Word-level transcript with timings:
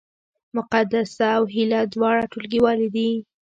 مقدسه 0.57 1.25
او 1.37 1.43
هیله 1.53 1.79
دواړه 1.93 2.23
ټولګیوالې 2.31 2.87
دي 2.95 3.09